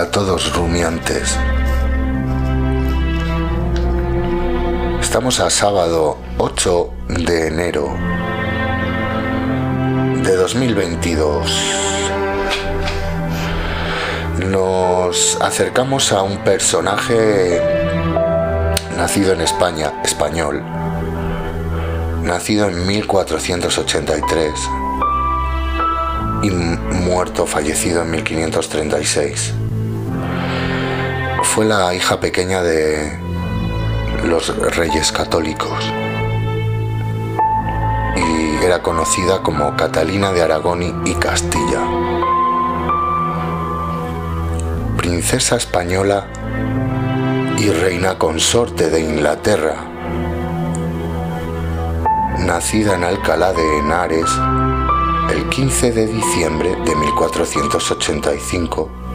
[0.00, 1.36] a todos rumiantes.
[4.98, 7.94] Estamos a sábado 8 de enero
[10.22, 11.50] de 2022.
[14.46, 17.60] Nos acercamos a un personaje
[18.96, 20.62] nacido en España, español,
[22.22, 24.50] nacido en 1483
[26.42, 29.52] y muerto, fallecido en 1536.
[31.54, 33.18] Fue la hija pequeña de
[34.24, 35.84] los reyes católicos.
[38.16, 41.80] Y era conocida como Catalina de Aragón y Castilla.
[44.96, 46.28] Princesa española
[47.58, 49.74] y reina consorte de Inglaterra,
[52.38, 54.30] nacida en Alcalá de Henares
[55.32, 59.09] el 15 de diciembre de 1485 y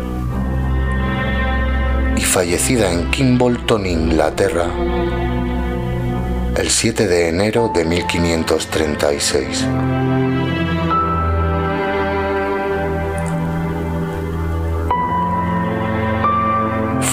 [2.35, 4.67] fallecida en Kimbolton, Inglaterra,
[6.57, 9.65] el 7 de enero de 1536.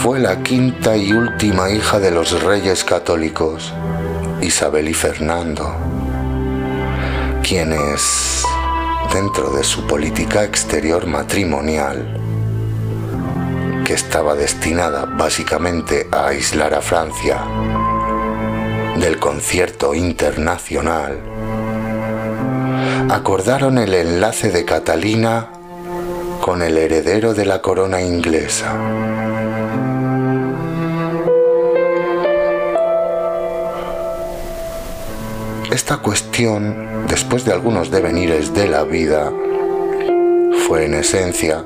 [0.03, 3.73] Fue la quinta y última hija de los reyes católicos,
[4.41, 5.73] Isabel y Fernando,
[7.45, 8.43] quienes
[9.15, 12.22] dentro de su política exterior matrimonial,
[13.93, 17.45] estaba destinada básicamente a aislar a Francia
[18.99, 21.19] del concierto internacional,
[23.11, 25.49] acordaron el enlace de Catalina
[26.41, 28.75] con el heredero de la corona inglesa.
[35.71, 39.33] Esta cuestión, después de algunos devenires de la vida,
[40.67, 41.65] fue en esencia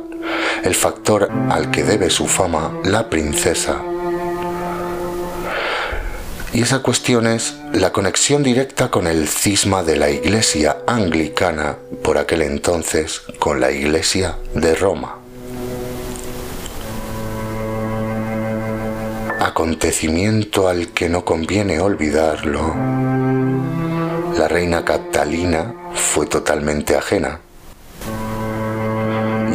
[0.67, 3.77] el factor al que debe su fama la princesa.
[6.53, 12.19] Y esa cuestión es la conexión directa con el cisma de la iglesia anglicana por
[12.19, 15.19] aquel entonces con la iglesia de Roma.
[19.41, 22.75] Acontecimiento al que no conviene olvidarlo
[24.37, 27.41] la reina Catalina fue totalmente ajena.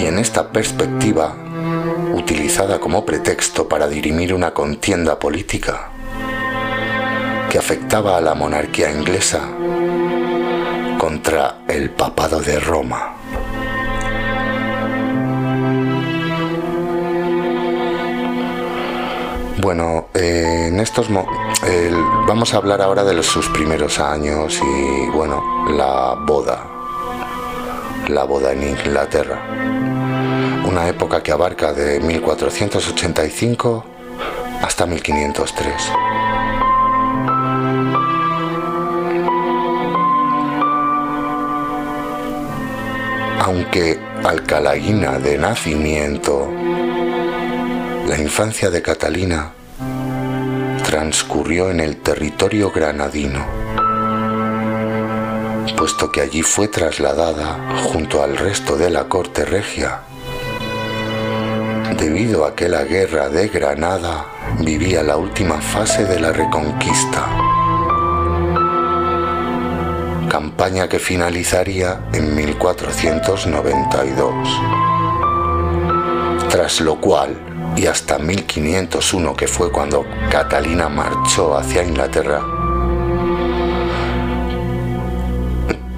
[0.01, 1.35] Y en esta perspectiva,
[2.16, 5.91] utilizada como pretexto para dirimir una contienda política
[7.51, 9.41] que afectaba a la monarquía inglesa
[10.97, 13.16] contra el papado de Roma.
[19.61, 21.09] Bueno, eh, en estos
[22.28, 26.66] vamos a hablar ahora de sus primeros años y bueno, la boda,
[28.07, 29.40] la boda en Inglaterra,
[30.72, 33.86] una época que abarca de 1485
[34.62, 35.92] hasta 1503.
[43.42, 46.50] Aunque alcalaína de nacimiento,
[48.08, 49.52] la infancia de Catalina
[50.86, 53.46] transcurrió en el territorio granadino,
[55.78, 57.58] puesto que allí fue trasladada
[57.92, 60.03] junto al resto de la corte regia,
[61.97, 64.25] debido a que la guerra de Granada
[64.59, 67.28] vivía la última fase de la reconquista,
[70.29, 74.34] campaña que finalizaría en 1492,
[76.50, 77.35] tras lo cual
[77.75, 82.60] y hasta 1501, que fue cuando Catalina marchó hacia Inglaterra,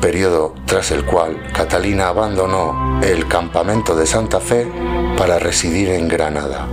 [0.03, 4.69] periodo tras el cual Catalina abandonó el campamento de Santa Fe
[5.17, 6.67] para residir en Granada.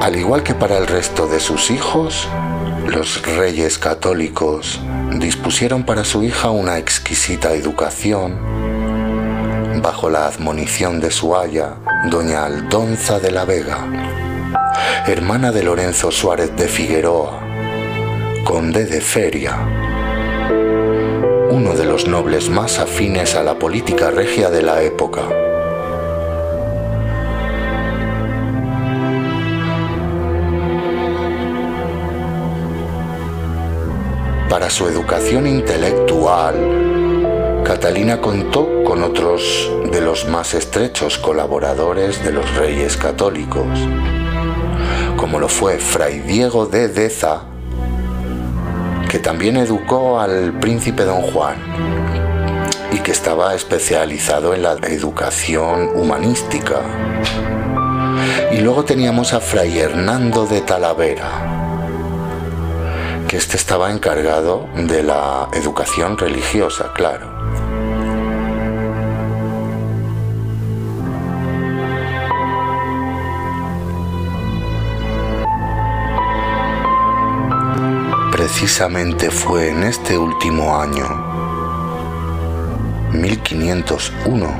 [0.00, 2.28] Al igual que para el resto de sus hijos,
[2.86, 4.80] los reyes católicos
[5.18, 8.49] dispusieron para su hija una exquisita educación
[9.82, 11.76] bajo la admonición de su aya,
[12.10, 13.86] doña Aldonza de la Vega,
[15.06, 17.40] hermana de Lorenzo Suárez de Figueroa,
[18.44, 19.56] conde de Feria,
[21.50, 25.22] uno de los nobles más afines a la política regia de la época.
[34.48, 42.56] Para su educación intelectual, Catalina contó con otros de los más estrechos colaboradores de los
[42.56, 43.64] reyes católicos,
[45.16, 47.42] como lo fue Fray Diego de Deza
[49.08, 51.54] que también educó al príncipe don Juan
[52.92, 56.80] y que estaba especializado en la educación humanística.
[58.50, 61.30] Y luego teníamos a Fray Hernando de Talavera,
[63.28, 67.69] que este estaba encargado de la educación religiosa, claro.
[78.52, 81.06] Precisamente fue en este último año,
[83.12, 84.54] 1501,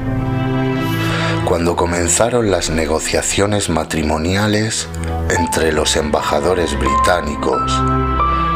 [1.45, 4.89] cuando comenzaron las negociaciones matrimoniales
[5.29, 7.73] entre los embajadores británicos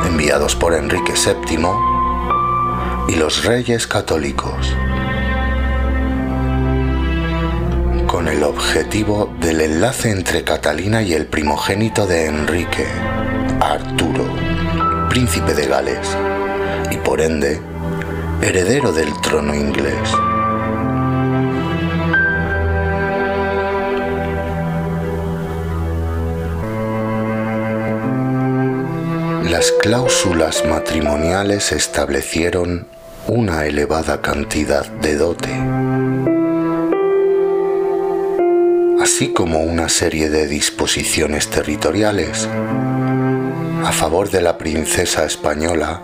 [0.06, 1.66] enviados por Enrique VII
[3.08, 4.72] y los reyes católicos,
[8.06, 12.86] con el objetivo del enlace entre Catalina y el primogénito de Enrique,
[13.60, 14.53] Arturo,
[15.14, 16.08] príncipe de Gales,
[16.90, 17.60] y por ende,
[18.42, 20.10] heredero del trono inglés.
[29.48, 32.88] Las cláusulas matrimoniales establecieron
[33.28, 35.54] una elevada cantidad de dote,
[39.00, 42.48] así como una serie de disposiciones territoriales
[43.84, 46.00] a favor de la princesa española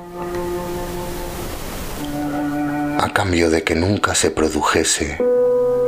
[2.99, 5.19] a cambio de que nunca se produjese,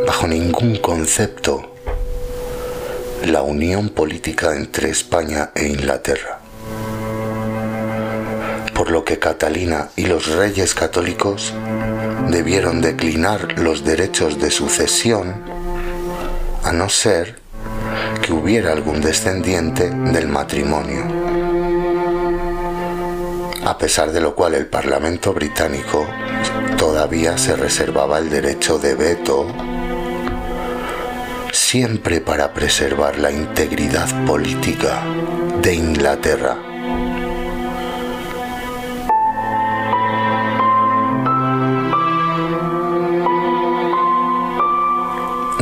[0.07, 1.75] bajo ningún concepto,
[3.27, 6.41] la unión política entre España e Inglaterra
[8.75, 11.55] por lo que Catalina y los reyes católicos
[12.31, 15.37] debieron declinar los derechos de sucesión
[16.65, 17.37] a no ser
[18.23, 21.22] que hubiera algún descendiente del matrimonio.
[23.65, 26.07] A pesar de lo cual el Parlamento británico
[26.77, 29.47] todavía se reservaba el derecho de veto
[31.53, 35.03] siempre para preservar la integridad política
[35.63, 36.57] de Inglaterra.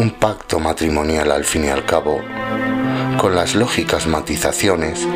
[0.00, 2.22] un pacto matrimonial al fin y al cabo,
[3.18, 5.06] con las lógicas matizaciones,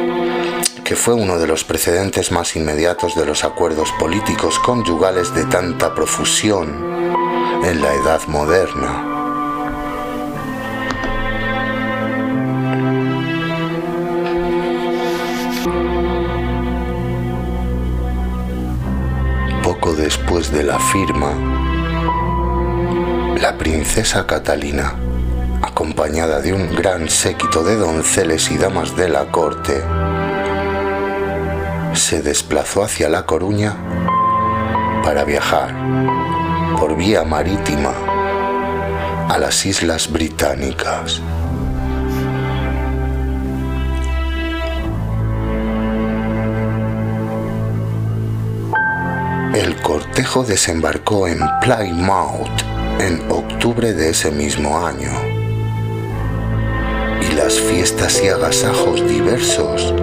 [0.84, 5.94] que fue uno de los precedentes más inmediatos de los acuerdos políticos conyugales de tanta
[5.94, 6.68] profusión
[7.64, 9.10] en la edad moderna.
[19.62, 21.32] Poco después de la firma,
[23.40, 24.96] la princesa Catalina,
[25.62, 29.82] acompañada de un gran séquito de donceles y damas de la corte,
[31.94, 33.76] se desplazó hacia La Coruña
[35.04, 35.74] para viajar
[36.78, 37.92] por vía marítima
[39.28, 41.20] a las Islas Británicas.
[49.54, 52.48] El cortejo desembarcó en Plymouth
[52.98, 55.10] en octubre de ese mismo año.
[57.22, 59.94] Y las fiestas y agasajos diversos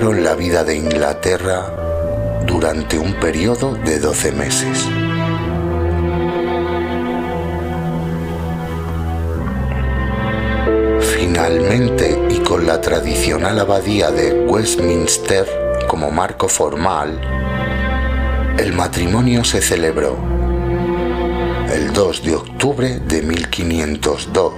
[0.00, 1.72] la vida de Inglaterra
[2.46, 4.86] durante un periodo de 12 meses.
[11.00, 15.46] Finalmente, y con la tradicional abadía de Westminster
[15.88, 17.20] como marco formal,
[18.56, 20.16] el matrimonio se celebró
[21.74, 24.52] el 2 de octubre de 1502.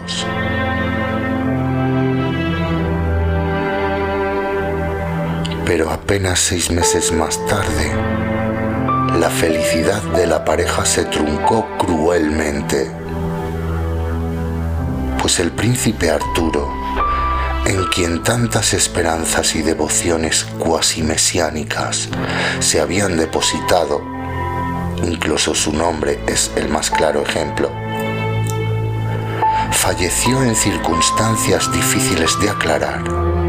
[5.72, 7.92] Pero apenas seis meses más tarde,
[9.20, 12.90] la felicidad de la pareja se truncó cruelmente,
[15.22, 16.68] pues el príncipe Arturo,
[17.66, 22.08] en quien tantas esperanzas y devociones cuasi mesiánicas
[22.58, 24.02] se habían depositado,
[25.04, 27.70] incluso su nombre es el más claro ejemplo,
[29.70, 33.39] falleció en circunstancias difíciles de aclarar,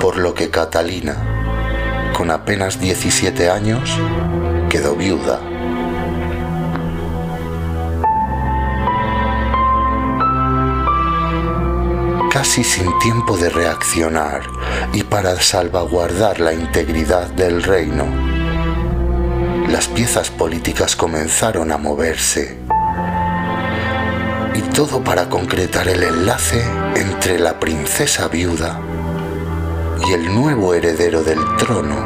[0.00, 1.14] por lo que Catalina,
[2.16, 3.90] con apenas 17 años,
[4.68, 5.38] quedó viuda.
[12.30, 14.42] casi sin tiempo de reaccionar
[14.94, 18.06] y para salvaguardar la integridad del reino,
[19.68, 22.56] las piezas políticas comenzaron a moverse.
[24.54, 26.64] Y todo para concretar el enlace
[26.94, 28.80] entre la princesa viuda
[30.06, 31.96] y el nuevo heredero del trono,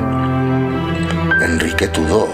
[1.42, 2.28] Enrique Tudor,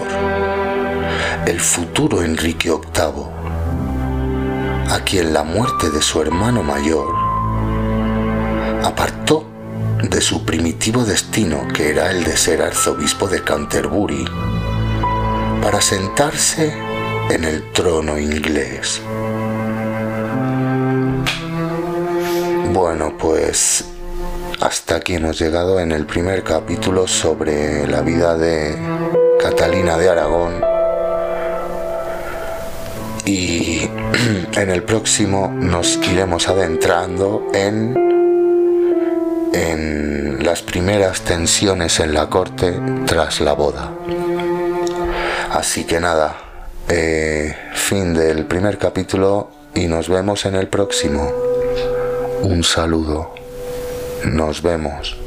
[1.45, 3.25] el futuro Enrique VIII,
[4.89, 7.13] a quien la muerte de su hermano mayor
[8.83, 9.45] apartó
[10.01, 14.25] de su primitivo destino, que era el de ser arzobispo de Canterbury,
[15.61, 16.73] para sentarse
[17.29, 19.01] en el trono inglés.
[22.73, 23.90] Bueno, pues
[24.61, 28.77] hasta aquí hemos llegado en el primer capítulo sobre la vida de
[29.41, 30.61] Catalina de Aragón.
[33.25, 33.89] Y
[34.53, 37.95] en el próximo nos iremos adentrando en,
[39.51, 43.91] en las primeras tensiones en la corte tras la boda.
[45.51, 46.35] Así que nada,
[46.87, 51.31] eh, fin del primer capítulo y nos vemos en el próximo.
[52.43, 53.40] Un saludo.
[54.25, 55.20] Nos vemos.